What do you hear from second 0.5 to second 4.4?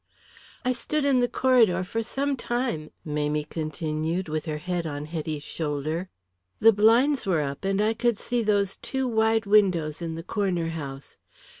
"I stood in the corridor for some time," Mamie continued